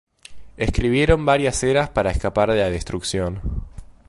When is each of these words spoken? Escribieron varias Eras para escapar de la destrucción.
Escribieron 0.57 1.27
varias 1.27 1.61
Eras 1.63 1.89
para 1.91 2.09
escapar 2.09 2.49
de 2.49 2.57
la 2.57 2.71
destrucción. 2.71 3.39